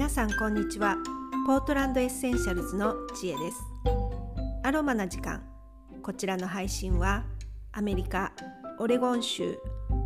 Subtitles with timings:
[0.00, 0.96] 皆さんこんにちは。
[1.46, 3.58] ポートランドエッセンシャルズの知恵です。
[4.62, 5.42] アロマな時間。
[6.02, 7.26] こちらの配信は
[7.72, 8.32] アメリカ
[8.78, 9.58] オレゴン州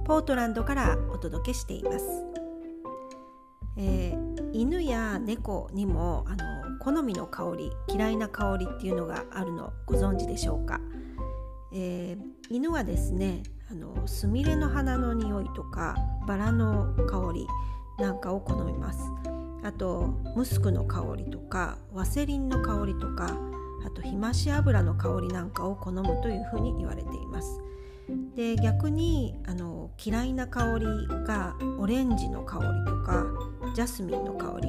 [0.05, 2.05] ポートランドからお届けしています、
[3.79, 10.81] えー、犬や猫にもあの好みの香り嫌いな香りっていうのがあるのご存知でしょうか、
[11.73, 15.95] えー、犬はですねあのスミレの花の匂いとか
[16.27, 17.47] バラの香り
[18.01, 18.99] なんかを好みます。
[19.65, 23.37] あとムスクの香りとかワセリンの香りとか
[23.85, 27.61] あとひまし油の香りなんかを好むというふうに言われています。
[28.37, 30.87] で逆にあの嫌いな香り
[31.27, 33.25] がオレンジの香りとか
[33.75, 34.69] ジャスミンの香り。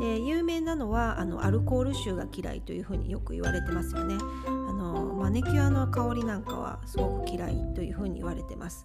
[0.00, 4.16] で有名なのはあのアルコール臭が嫌いというふうによく言われてますよね。
[4.46, 8.84] あのマネキュアの香りなんかはすごく嫌いというふうに言われてます。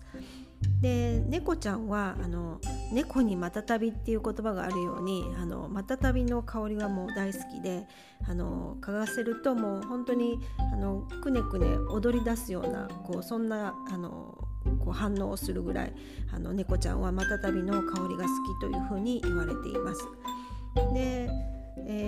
[0.82, 2.59] で猫ちゃんはあの
[2.92, 7.86] 猫にまたたびっていう言葉があるようにあのまたたびの香りがもう大好きで
[8.28, 10.40] あの嗅がせるともう本当に
[10.74, 14.38] あのくねくね踊り出すようなこうそんなあの
[14.80, 15.94] こう反応をするぐらい
[16.34, 20.02] あの猫ちゃんはまたたびの香りが好きというふうに言われています。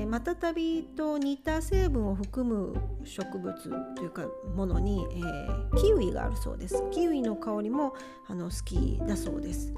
[0.09, 3.53] マタタビと似た成分を含む植物
[3.95, 6.83] というかものに、えー、キウイがあるそうです。
[6.89, 7.93] キウイの香りも
[8.27, 9.71] あの好きだそうです。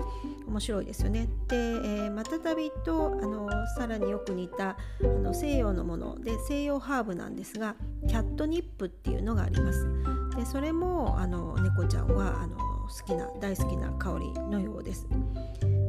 [0.48, 1.28] 面白いですよね。
[1.50, 6.18] で、えー、マタタビとあのさらによく似たあの西洋のもの。
[6.18, 7.76] で西洋ハーブなんですが
[8.08, 9.86] キャットニップっていうのがあります。
[10.38, 15.10] でそれもあの猫ちゃんはあの好きな大好きな香りのようです。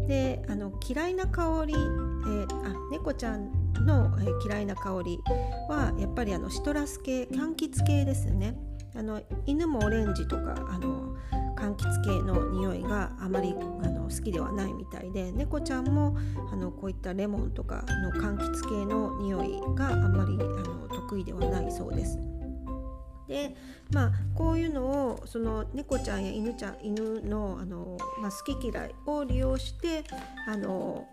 [0.09, 5.21] であの嫌いな香り、えー、あ猫ちゃんの、えー、嫌いな香り
[5.69, 8.57] はやっぱりあのシトラス系柑橘系ですよね
[8.95, 11.17] あの犬もオレンジとかあの
[11.57, 16.17] 柑橘系の匂いがあまりあの好きではないみたいで猫ちゃんも
[16.53, 22.19] あのこういったレモンとかの柑橘系の匂いがあまりあの得意ではないそうです。
[23.29, 23.55] で
[23.93, 30.05] まあこういうのをその猫ちゃんや犬ちゃん犬のあの、まあ、好き嫌いを利用して
[30.47, 31.07] あの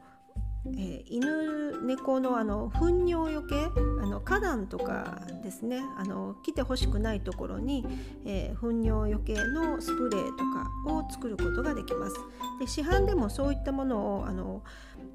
[0.66, 3.56] えー、犬猫のあの糞尿よけ
[4.02, 7.86] あの花壇とかですねあの来てほしくないところに、
[8.26, 12.16] えー、糞尿よけのスプレーとかを作ることができます。
[12.60, 14.64] で市販でもそういったものをあの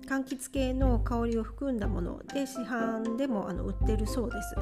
[0.06, 4.54] 柑橘系の香りを含んだもので市販でもあの売ってるそうです、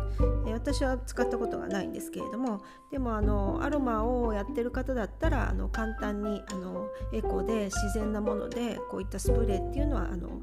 [0.47, 10.43] えー、私は使ったことがないんですけれどもでもあのアロマをやってる方だったらあの簡単にあのエコで自然なものでこういったスプレーっていうのはあの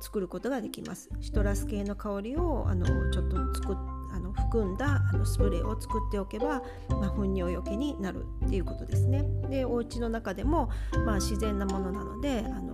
[0.00, 1.10] 作ることができます。
[1.20, 3.76] シトラス系の香りをあのちょっと作
[4.10, 9.24] あの含んだあのスプレーを作っておけば、まあ、糞尿よけになるっていうことですね。
[9.50, 10.70] でお家の中でも、
[11.04, 12.67] まあ、自然なものなのであの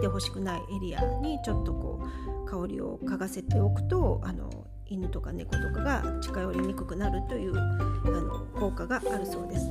[0.00, 2.02] てほしくないエリアにちょっとこ
[2.46, 4.48] う香りを嗅がせておくとあの
[4.86, 7.62] 犬とか猫とかが近寄りにくくなるというあ
[8.08, 9.70] の効果があるそうです。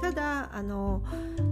[0.00, 1.02] ただあの、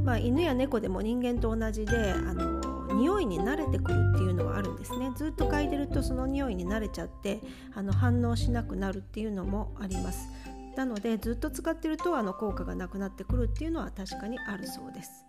[0.05, 5.13] まあ、犬や猫でも人間と同じであの匂いに慣れてくるっていうのはあるんですね。
[5.17, 7.41] ずっと嗅いでるとその匂いに慣れちゃって
[7.75, 10.29] あの反応しなくなるっていうのもあります。
[10.77, 15.27] なのでずっと使ってるとあの効果がなくなってくるっていうのは確かにあるそうです。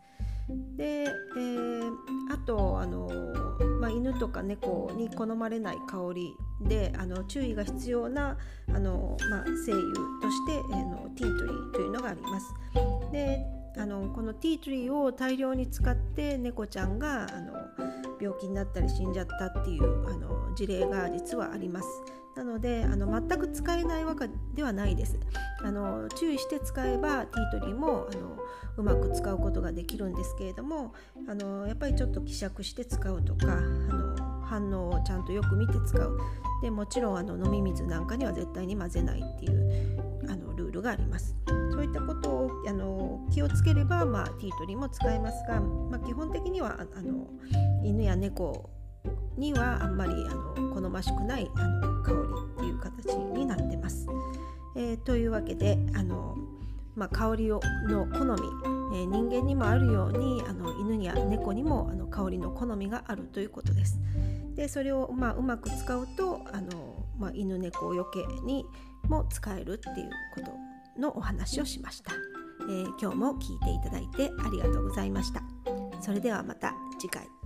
[0.78, 1.92] で、えー、
[2.50, 3.08] とあの、
[3.80, 8.38] まあ、犬とか猫に好まれない香りであの注意が必要な
[8.74, 12.54] あの、まあ、精油として、えー、のティートリーというのがあります。
[13.12, 13.46] で
[13.78, 17.54] あのこのティートリーを大量に使って猫ちゃんがあの
[18.20, 21.88] 病気になったり死んじゃったっていうあの事例が実はあります。
[22.36, 25.20] なのであの全く使えないわけではないです。
[25.62, 28.38] あの注意して使えばティートリーもあの
[28.78, 30.94] うまく使うことができるんですけれども
[31.28, 36.18] あのやっぱりちょっと希釈して使うとかあの反応をちゃんとよく見て使う
[36.62, 41.36] でもちろんあの飲み水なんかには絶対に混ぜないっていうあのルールがあります。
[41.72, 47.28] そういったことをあの気をつければ、まあ、ティートリーも使えますが、まあ、基本的にはあの
[47.84, 48.70] 犬や猫
[49.38, 54.08] にはあんまりあの好ましくないあの香りっていう形になってます。
[54.76, 56.36] えー、というわけであの、
[56.96, 64.00] まあ、香りをの好み、えー、人間にもあるようにあの犬や猫にもあの香りの好みがあるということです。
[64.60, 68.66] でそれを、まあ、うまく使うとあの、まあ、犬猫よけに
[69.08, 72.12] も使えるっていうことのお話をしました、
[72.64, 75.42] えー、今日も聞いていただいてありがとうございました。
[76.02, 77.39] それではまた次回。